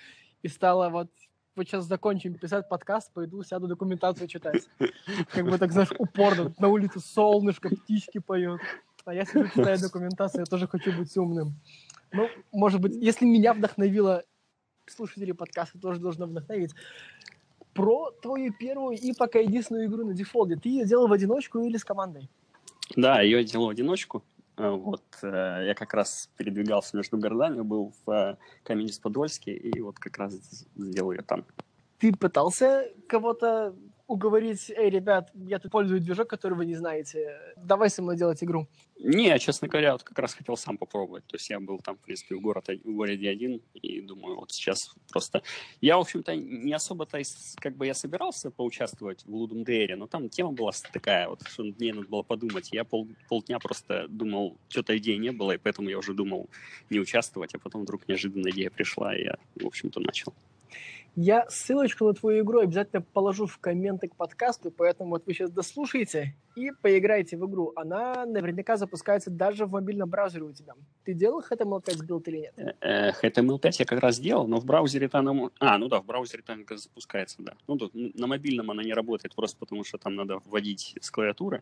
и 0.43 0.47
стало 0.47 0.87
вот 0.89 1.09
вот 1.55 1.67
сейчас 1.67 1.85
закончим 1.85 2.33
писать 2.35 2.67
подкаст, 2.67 3.11
пойду 3.13 3.43
сяду 3.43 3.67
документацию 3.67 4.27
читать. 4.27 4.67
Как 5.29 5.45
бы 5.45 5.57
так, 5.59 5.71
знаешь, 5.71 5.91
упорно. 5.99 6.51
На 6.57 6.67
улице 6.67 6.99
солнышко, 6.99 7.69
птички 7.69 8.17
поют. 8.17 8.59
А 9.05 9.13
я 9.13 9.25
сижу, 9.25 9.47
читаю 9.49 9.79
документацию, 9.79 10.41
я 10.41 10.45
тоже 10.45 10.67
хочу 10.67 10.97
быть 10.97 11.15
умным. 11.17 11.53
Ну, 12.13 12.29
может 12.51 12.79
быть, 12.79 12.95
если 12.95 13.25
меня 13.25 13.53
вдохновило, 13.53 14.23
слушатели 14.85 15.33
подкаста 15.33 15.79
тоже 15.79 15.99
должно 15.99 16.25
вдохновить. 16.25 16.71
Про 17.73 18.11
твою 18.21 18.53
первую 18.53 18.97
и 18.97 19.13
пока 19.13 19.39
единственную 19.39 19.87
игру 19.87 20.05
на 20.05 20.13
дефолде. 20.13 20.55
Ты 20.55 20.69
ее 20.69 20.85
делал 20.85 21.07
в 21.07 21.13
одиночку 21.13 21.59
или 21.59 21.75
с 21.75 21.83
командой? 21.83 22.29
Да, 22.95 23.21
ее 23.21 23.43
делал 23.43 23.67
в 23.67 23.69
одиночку. 23.69 24.23
Э, 24.57 24.69
вот 24.69 25.03
э, 25.21 25.63
я 25.67 25.73
как 25.73 25.93
раз 25.93 26.29
передвигался 26.37 26.95
между 26.95 27.17
городами, 27.17 27.61
был 27.61 27.93
в 28.05 28.11
э, 28.11 28.37
Каменец-Подольске, 28.63 29.53
и 29.53 29.81
вот 29.81 29.99
как 29.99 30.17
раз 30.17 30.65
сделал 30.75 31.11
ее 31.11 31.23
там. 31.23 31.45
Ты 31.97 32.13
пытался 32.13 32.87
кого-то 33.07 33.75
уговорить, 34.13 34.69
эй, 34.69 34.89
ребят, 34.89 35.31
я 35.33 35.57
тут 35.59 35.71
пользую 35.71 35.99
движок, 35.99 36.29
который 36.29 36.53
вы 36.53 36.65
не 36.65 36.75
знаете, 36.75 37.35
давай 37.57 37.89
со 37.89 38.01
мной 38.03 38.15
делать 38.15 38.43
игру? 38.43 38.67
Не, 38.99 39.37
честно 39.39 39.67
говоря, 39.67 39.93
вот 39.93 40.03
как 40.03 40.19
раз 40.19 40.35
хотел 40.35 40.55
сам 40.55 40.77
попробовать. 40.77 41.25
То 41.25 41.35
есть 41.35 41.49
я 41.49 41.59
был 41.59 41.79
там, 41.79 41.95
в 41.95 41.99
принципе, 41.99 42.35
в, 42.35 42.41
город, 42.41 42.67
в 42.67 42.93
городе 42.93 43.29
один, 43.29 43.61
и 43.73 44.01
думаю, 44.01 44.35
вот 44.37 44.51
сейчас 44.51 44.93
просто... 45.11 45.41
Я, 45.81 45.97
в 45.97 46.01
общем-то, 46.01 46.35
не 46.35 46.73
особо-то, 46.73 47.19
как 47.55 47.75
бы 47.75 47.87
я 47.87 47.93
собирался 47.95 48.51
поучаствовать 48.51 49.25
в 49.25 49.33
Лудум 49.33 49.63
Дейре, 49.63 49.95
но 49.95 50.05
там 50.05 50.29
тема 50.29 50.51
была 50.51 50.71
такая, 50.93 51.27
вот, 51.27 51.41
что 51.47 51.63
мне 51.63 51.93
надо 51.93 52.07
было 52.07 52.21
подумать. 52.21 52.69
Я 52.71 52.83
пол, 52.83 53.07
полдня 53.27 53.57
просто 53.59 54.07
думал, 54.07 54.57
что-то 54.69 54.95
идеи 54.97 55.17
не 55.17 55.31
было, 55.31 55.53
и 55.53 55.57
поэтому 55.57 55.89
я 55.89 55.97
уже 55.97 56.13
думал 56.13 56.49
не 56.89 56.99
участвовать, 56.99 57.55
а 57.55 57.59
потом 57.59 57.81
вдруг 57.81 58.07
неожиданно 58.07 58.49
идея 58.49 58.69
пришла, 58.69 59.15
и 59.15 59.23
я, 59.23 59.37
в 59.55 59.65
общем-то, 59.65 59.99
начал. 59.99 60.33
Я 61.15 61.45
ссылочку 61.47 62.05
на 62.05 62.13
твою 62.13 62.43
игру 62.43 62.59
обязательно 62.59 63.01
положу 63.01 63.45
в 63.45 63.59
комменты 63.59 64.07
к 64.07 64.15
подкасту, 64.15 64.71
поэтому 64.71 65.11
вот 65.11 65.27
вы 65.27 65.33
сейчас 65.33 65.51
дослушаете 65.51 66.35
и 66.55 66.71
поиграете 66.81 67.37
в 67.37 67.45
игру. 67.47 67.71
Она 67.75 68.25
наверняка 68.25 68.77
запускается 68.77 69.29
даже 69.29 69.67
в 69.67 69.71
мобильном 69.71 70.09
браузере 70.09 70.45
у 70.45 70.51
тебя. 70.51 70.73
Ты 71.03 71.13
делал 71.13 71.43
HTML5 71.47 72.05
build 72.05 72.27
или 72.29 72.37
нет? 72.37 72.75
HTML5 72.81 73.71
я 73.77 73.85
как 73.85 73.99
раз 73.99 74.19
делал, 74.19 74.47
но 74.47 74.59
в 74.59 74.65
браузере-то 74.65 75.19
она... 75.19 75.49
А, 75.59 75.77
ну 75.77 75.87
да, 75.87 76.01
в 76.01 76.05
браузере-то 76.05 76.53
она 76.53 76.63
запускается, 76.71 77.43
да. 77.43 77.53
Ну, 77.67 77.77
тут 77.77 77.91
на 77.93 78.25
мобильном 78.25 78.71
она 78.71 78.81
не 78.81 78.93
работает 78.93 79.35
просто 79.35 79.57
потому, 79.59 79.83
что 79.83 79.99
там 79.99 80.15
надо 80.15 80.39
вводить 80.45 80.95
с 80.99 81.11
клавиатуры. 81.11 81.61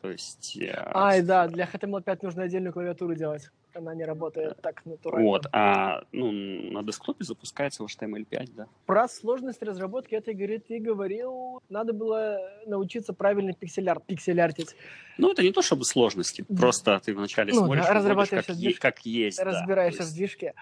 То 0.00 0.12
есть... 0.12 0.58
Ай, 0.94 1.22
да, 1.22 1.48
для 1.48 1.64
HTML5 1.64 2.18
нужно 2.22 2.44
отдельную 2.44 2.72
клавиатуру 2.72 3.16
делать 3.16 3.50
она 3.76 3.94
не 3.94 4.04
работает 4.04 4.60
так 4.62 4.84
натурально. 4.86 5.28
Вот, 5.28 5.46
а 5.52 6.02
ну, 6.12 6.32
на 6.32 6.82
десктопе 6.82 7.24
запускается 7.24 7.82
в 7.82 7.86
HTML5, 7.86 8.50
да. 8.56 8.66
Про 8.86 9.08
сложность 9.08 9.62
разработки 9.62 10.14
этой 10.14 10.34
игры 10.34 10.58
ты 10.58 10.78
говорил, 10.78 11.62
надо 11.68 11.92
было 11.92 12.38
научиться 12.66 13.12
правильно 13.12 13.52
пиксель-арт, 13.52 14.04
пиксель-артить. 14.06 14.74
Ну, 15.18 15.32
это 15.32 15.42
не 15.42 15.52
то 15.52 15.62
чтобы 15.62 15.84
сложности, 15.84 16.44
просто 16.56 17.00
ты 17.04 17.14
вначале 17.14 17.52
ну, 17.52 17.64
смотришь, 17.64 17.88
разрабатываешь 17.88 18.46
как, 18.46 18.56
движ... 18.56 18.78
как 18.78 19.06
есть. 19.06 19.40
Разбираешься 19.40 20.00
да, 20.00 20.04
есть... 20.04 20.14
в 20.14 20.16
движке. 20.16 20.54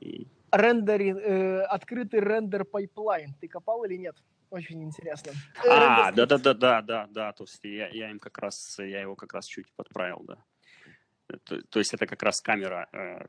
И... 0.00 0.26
Рендеринг, 0.50 1.18
э, 1.18 1.60
открытый 1.62 2.20
render 2.20 2.64
pipeline, 2.64 3.34
ты 3.40 3.48
копал 3.48 3.84
или 3.84 3.96
нет? 3.96 4.16
Очень 4.50 4.82
интересно. 4.82 5.32
А, 5.68 6.10
да, 6.12 6.24
да, 6.24 6.38
да, 6.38 6.54
да, 6.54 6.82
да, 6.82 7.06
да. 7.10 7.32
То 7.32 7.44
есть 7.44 7.60
я, 7.62 7.88
я 7.88 8.10
им 8.10 8.18
как 8.18 8.38
раз, 8.38 8.78
я 8.78 9.02
его 9.02 9.14
как 9.14 9.34
раз 9.34 9.44
чуть 9.44 9.70
подправил, 9.76 10.24
да. 10.26 10.38
То, 11.44 11.62
то 11.62 11.78
есть 11.78 11.94
это 11.94 12.06
как 12.06 12.22
раз 12.22 12.40
камера 12.40 12.88
э, 12.92 13.26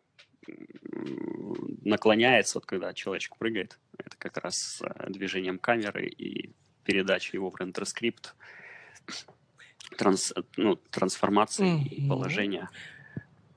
наклоняется, 1.84 2.58
вот 2.58 2.66
когда 2.66 2.94
человечек 2.94 3.38
прыгает, 3.38 3.78
это 3.98 4.16
как 4.18 4.38
раз 4.38 4.82
э, 4.82 5.10
движением 5.10 5.60
камеры 5.60 6.08
и 6.08 6.54
передачей 6.84 7.38
его 7.38 7.50
в 7.50 7.58
рендерскрипт, 7.58 8.36
транс, 9.98 10.34
ну, 10.58 10.76
трансформации 10.76 11.78
mm-hmm. 11.78 11.90
и 11.90 12.08
положения. 12.08 12.70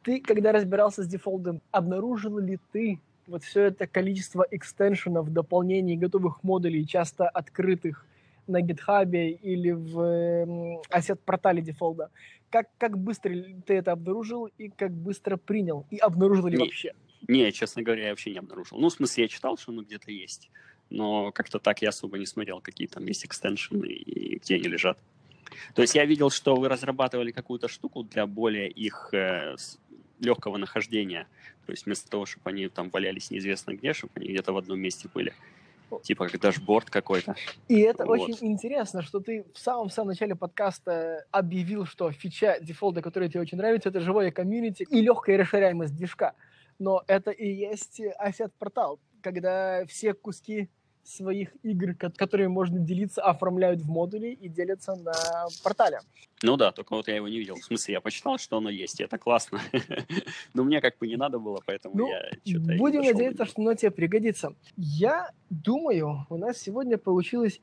Ты, 0.02 0.20
когда 0.20 0.52
разбирался 0.52 1.02
с 1.02 1.06
дефолтом, 1.06 1.60
обнаружил 1.70 2.38
ли 2.38 2.58
ты 2.72 3.00
вот 3.26 3.44
все 3.44 3.62
это 3.62 3.86
количество 3.86 4.46
экстеншенов, 4.50 5.32
дополнений, 5.32 5.96
готовых 5.96 6.42
модулей, 6.42 6.86
часто 6.86 7.28
открытых 7.28 8.04
на 8.46 8.60
GitHub 8.62 9.10
или 9.14 9.70
в 9.70 10.80
ассет-портале 10.90 11.62
дефолда? 11.62 12.10
Как, 12.50 12.68
как 12.78 12.98
быстро 12.98 13.32
ты 13.66 13.74
это 13.74 13.92
обнаружил 13.92 14.46
и 14.58 14.68
как 14.68 14.92
быстро 14.92 15.36
принял? 15.36 15.86
И 15.90 15.98
обнаружил 15.98 16.48
ли 16.48 16.58
не, 16.58 16.64
вообще? 16.64 16.92
Не, 17.28 17.50
честно 17.52 17.82
говоря, 17.82 18.04
я 18.04 18.10
вообще 18.10 18.30
не 18.30 18.38
обнаружил. 18.38 18.78
Ну, 18.78 18.88
в 18.88 18.92
смысле, 18.92 19.24
я 19.24 19.28
читал, 19.28 19.56
что 19.56 19.72
оно 19.72 19.82
где-то 19.82 20.10
есть, 20.10 20.50
но 20.90 21.32
как-то 21.32 21.58
так 21.58 21.80
я 21.82 21.88
особо 21.90 22.18
не 22.18 22.26
смотрел, 22.26 22.60
какие 22.60 22.88
там 22.88 23.06
есть 23.06 23.24
extension 23.24 23.80
ы 23.80 23.86
и 23.86 24.38
где 24.38 24.56
они 24.56 24.64
лежат. 24.64 24.98
То 25.74 25.82
есть 25.82 25.94
я 25.94 26.04
видел, 26.04 26.30
что 26.30 26.56
вы 26.56 26.68
разрабатывали 26.68 27.30
какую-то 27.30 27.68
штуку 27.68 28.02
для 28.02 28.26
более 28.26 28.68
их 28.68 29.10
э, 29.12 29.56
легкого 30.20 30.56
нахождения. 30.56 31.26
То 31.66 31.72
есть 31.72 31.86
вместо 31.86 32.10
того, 32.10 32.26
чтобы 32.26 32.50
они 32.50 32.68
там 32.68 32.90
валялись 32.90 33.30
неизвестно 33.30 33.72
где, 33.72 33.92
чтобы 33.92 34.12
они 34.16 34.28
где-то 34.28 34.52
в 34.52 34.56
одном 34.56 34.80
месте 34.80 35.08
были 35.12 35.32
типа 36.00 36.28
как 36.28 36.40
дашборд 36.40 36.90
какой-то. 36.90 37.34
И 37.68 37.80
это 37.80 38.04
вот. 38.04 38.20
очень 38.20 38.38
интересно, 38.40 39.02
что 39.02 39.20
ты 39.20 39.44
в 39.54 39.58
самом-самом 39.58 40.08
начале 40.08 40.34
подкаста 40.34 41.24
объявил, 41.30 41.86
что 41.86 42.10
фича 42.12 42.58
Defold 42.60 42.92
а, 42.92 43.02
которая 43.02 43.28
тебе 43.28 43.40
очень 43.40 43.58
нравится, 43.58 43.88
это 43.88 44.00
живое 44.00 44.30
комьюнити 44.30 44.86
и 44.88 45.00
легкая 45.00 45.38
расширяемость 45.38 45.94
движка. 45.94 46.34
Но 46.78 47.02
это 47.06 47.30
и 47.30 47.48
есть 47.48 48.00
asset-портал, 48.20 48.98
когда 49.20 49.84
все 49.86 50.14
куски 50.14 50.68
своих 51.04 51.50
игр, 51.62 51.94
которыми 51.94 52.48
можно 52.48 52.78
делиться, 52.78 53.22
оформляют 53.22 53.80
в 53.80 53.88
модули 53.88 54.28
и 54.28 54.48
делятся 54.48 54.94
на 54.94 55.12
портале. 55.62 56.00
Ну 56.42 56.56
да, 56.56 56.72
только 56.72 56.94
вот 56.94 57.08
я 57.08 57.16
его 57.16 57.28
не 57.28 57.38
видел. 57.38 57.56
В 57.56 57.64
смысле, 57.64 57.94
я 57.94 58.00
почитал, 58.00 58.38
что 58.38 58.56
оно 58.56 58.70
есть, 58.70 59.00
и 59.00 59.04
это 59.04 59.18
классно. 59.18 59.60
Но 60.54 60.64
мне 60.64 60.80
как 60.80 60.98
бы 60.98 61.06
не 61.06 61.16
надо 61.16 61.38
было, 61.38 61.62
поэтому 61.64 61.96
ну, 61.96 62.08
я 62.08 62.30
что-то... 62.44 62.76
Будем 62.76 63.02
надеяться, 63.02 63.44
что 63.44 63.62
оно 63.62 63.74
тебе 63.74 63.90
пригодится. 63.90 64.54
Я 64.76 65.30
думаю, 65.50 66.26
у 66.28 66.36
нас 66.36 66.58
сегодня 66.58 66.98
получилось 66.98 67.60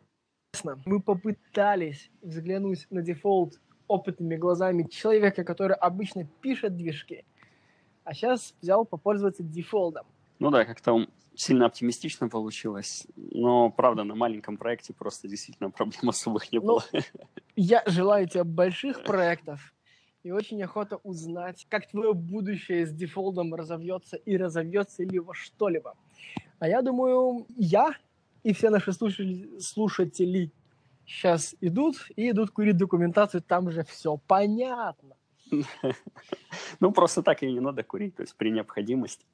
мы 0.85 1.01
попытались 1.01 2.09
взглянуть 2.21 2.87
на 2.89 3.01
дефолт 3.01 3.59
опытными 3.87 4.35
глазами 4.35 4.83
человека, 4.83 5.43
который 5.43 5.75
обычно 5.75 6.25
пишет 6.41 6.75
движки, 6.75 7.25
а 8.03 8.13
сейчас 8.13 8.55
взял 8.61 8.85
попользоваться 8.85 9.43
дефолтом. 9.43 10.05
Ну 10.39 10.51
да, 10.51 10.65
как-то 10.65 11.05
сильно 11.35 11.65
оптимистично 11.65 12.29
получилось, 12.29 13.07
но, 13.15 13.69
правда, 13.69 14.03
на 14.03 14.15
маленьком 14.15 14.57
проекте 14.57 14.93
просто 14.93 15.27
действительно 15.27 15.69
проблем 15.71 16.09
особых 16.09 16.51
не 16.51 16.59
ну, 16.59 16.65
было. 16.65 16.83
Я 17.55 17.83
желаю 17.85 18.27
тебе 18.27 18.43
больших 18.45 19.03
проектов 19.03 19.73
и 20.23 20.31
очень 20.31 20.61
охота 20.63 20.97
узнать, 21.03 21.65
как 21.69 21.87
твое 21.87 22.13
будущее 22.13 22.85
с 22.85 22.91
дефолтом 22.91 23.53
разовьется 23.53 24.17
и 24.17 24.37
разовьется 24.37 25.03
ли 25.03 25.19
во 25.19 25.33
что-либо. 25.33 25.95
А 26.59 26.67
я 26.67 26.81
думаю, 26.81 27.45
я 27.55 27.93
и 28.43 28.53
все 28.53 28.69
наши 28.69 28.91
слушатели, 28.91 29.59
слушатели 29.59 30.51
сейчас 31.05 31.55
идут 31.61 31.95
и 32.15 32.29
идут 32.29 32.51
курить 32.51 32.77
документацию, 32.77 33.41
там 33.41 33.71
же 33.71 33.83
все 33.83 34.17
понятно. 34.27 35.15
Ну, 36.79 36.91
просто 36.91 37.23
так 37.23 37.43
и 37.43 37.51
не 37.51 37.59
надо 37.59 37.83
курить, 37.83 38.15
то 38.15 38.21
есть 38.21 38.35
при 38.35 38.51
необходимости. 38.51 39.25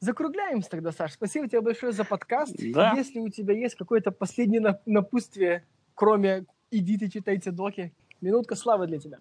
Закругляемся 0.00 0.70
тогда, 0.70 0.92
Саш. 0.92 1.12
Спасибо 1.12 1.48
тебе 1.48 1.60
большое 1.60 1.92
за 1.92 2.04
подкаст. 2.04 2.54
Да. 2.72 2.92
Если 2.96 3.18
у 3.18 3.28
тебя 3.28 3.54
есть 3.54 3.74
какое-то 3.74 4.12
последнее 4.12 4.80
напутствие, 4.86 5.64
кроме 5.94 6.46
«идите, 6.70 7.10
читайте 7.10 7.50
доки», 7.50 7.92
минутка 8.20 8.54
славы 8.54 8.86
для 8.86 8.98
тебя. 8.98 9.18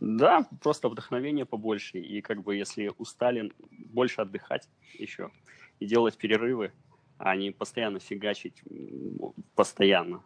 Да, 0.00 0.46
просто 0.62 0.88
вдохновение 0.88 1.46
побольше. 1.46 1.98
И 1.98 2.20
как 2.20 2.42
бы 2.42 2.56
если 2.56 2.92
устали, 2.98 3.52
больше 3.70 4.20
отдыхать 4.20 4.68
еще. 4.98 5.30
И 5.78 5.86
делать 5.86 6.16
перерывы, 6.16 6.72
а 7.18 7.36
не 7.36 7.50
постоянно 7.50 8.00
фигачить 8.00 8.62
постоянно. 9.54 10.22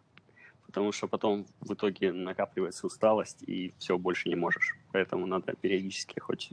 потому 0.71 0.93
что 0.93 1.07
потом 1.07 1.45
в 1.59 1.73
итоге 1.73 2.13
накапливается 2.13 2.87
усталость, 2.87 3.43
и 3.43 3.73
все, 3.77 3.97
больше 3.97 4.29
не 4.29 4.35
можешь. 4.35 4.77
Поэтому 4.93 5.25
надо 5.25 5.53
периодически 5.53 6.19
хоть 6.19 6.51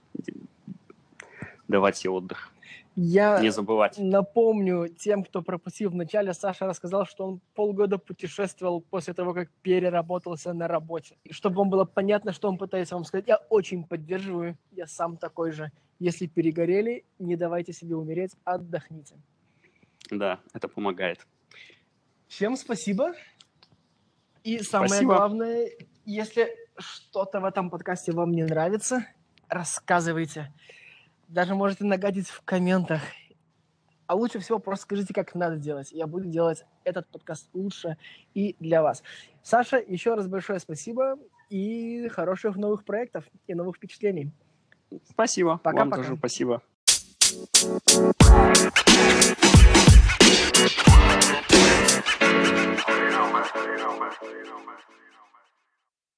давать 1.68 1.96
себе 1.96 2.10
отдых. 2.10 2.52
Я 2.96 3.40
не 3.40 3.50
забывать. 3.50 3.96
напомню 3.98 4.88
тем, 4.88 5.22
кто 5.22 5.40
пропустил 5.40 5.90
в 5.90 5.94
начале, 5.94 6.32
Саша 6.32 6.66
рассказал, 6.66 7.06
что 7.06 7.24
он 7.24 7.40
полгода 7.54 7.96
путешествовал 7.96 8.80
после 8.80 9.14
того, 9.14 9.34
как 9.34 9.50
переработался 9.62 10.52
на 10.52 10.66
работе. 10.66 11.16
И 11.22 11.32
чтобы 11.32 11.58
вам 11.58 11.70
было 11.70 11.84
понятно, 11.84 12.32
что 12.32 12.48
он 12.48 12.58
пытается 12.58 12.96
вам 12.96 13.04
сказать, 13.04 13.28
я 13.28 13.36
очень 13.50 13.84
поддерживаю, 13.84 14.58
я 14.72 14.88
сам 14.88 15.16
такой 15.16 15.52
же. 15.52 15.70
Если 16.00 16.26
перегорели, 16.26 17.04
не 17.20 17.36
давайте 17.36 17.72
себе 17.72 17.94
умереть, 17.94 18.32
отдохните. 18.44 19.14
Да, 20.10 20.40
это 20.52 20.66
помогает. 20.66 21.24
Всем 22.26 22.56
спасибо. 22.56 23.12
И 24.42 24.58
самое 24.58 24.88
спасибо. 24.88 25.14
главное, 25.14 25.70
если 26.04 26.48
что-то 26.78 27.40
в 27.40 27.44
этом 27.44 27.70
подкасте 27.70 28.10
вам 28.12 28.32
не 28.32 28.42
нравится, 28.42 29.06
рассказывайте 29.48 30.52
даже 31.28 31.54
можете 31.54 31.84
нагадить 31.84 32.28
в 32.28 32.42
комментах. 32.42 33.00
А 34.06 34.14
лучше 34.14 34.38
всего 34.38 34.58
просто 34.58 34.84
скажите, 34.84 35.12
как 35.12 35.34
надо 35.34 35.56
делать. 35.56 35.92
Я 35.92 36.06
буду 36.06 36.24
делать 36.24 36.64
этот 36.84 37.06
подкаст 37.08 37.50
лучше 37.52 37.98
и 38.32 38.56
для 38.58 38.82
вас. 38.82 39.02
Саша, 39.42 39.76
еще 39.76 40.14
раз 40.14 40.26
большое 40.26 40.58
спасибо 40.60 41.18
и 41.50 42.08
хороших 42.08 42.56
новых 42.56 42.84
проектов 42.84 43.24
и 43.46 43.54
новых 43.54 43.76
впечатлений. 43.76 44.32
Спасибо. 45.10 45.58
Пока, 45.58 45.80
Вам 45.80 45.90
пока. 45.90 46.02
тоже 46.02 46.16
спасибо. 46.16 46.62
You 52.88 53.10
know, 53.10 53.30
man. 53.30 53.44
You 53.54 53.76
know, 53.76 53.98
man. 53.98 54.12
You 54.22 54.44
know, 54.46 54.60
man. 54.64 54.78